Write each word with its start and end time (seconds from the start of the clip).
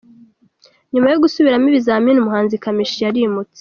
Nyuma 0.93 1.07
yo 1.09 1.19
gusubiramo 1.23 1.65
ibizamini 1.71 2.19
umuhanzi 2.19 2.61
Kamichi 2.63 2.99
yarimutse 3.05 3.59